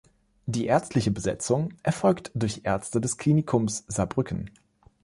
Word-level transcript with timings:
Die 0.47 0.65
ärztliche 0.65 1.11
Besetzung 1.11 1.75
erfolgt 1.83 2.31
durch 2.33 2.61
Ärzte 2.63 2.99
des 3.01 3.17
Klinikums 3.19 3.83
Saarbrücken. 3.87 4.49